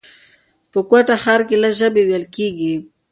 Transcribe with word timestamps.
په 0.71 0.79
کوټه 0.89 1.15
ښار 1.23 1.41
کښي 1.47 1.57
لس 1.61 1.73
ژبي 1.79 2.03
ویل 2.05 2.25
کېږي 2.35 2.73